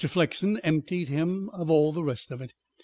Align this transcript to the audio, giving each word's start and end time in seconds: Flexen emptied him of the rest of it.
Flexen 0.03 0.57
emptied 0.63 1.09
him 1.09 1.49
of 1.51 1.67
the 1.93 2.01
rest 2.03 2.31
of 2.31 2.41
it. 2.41 2.55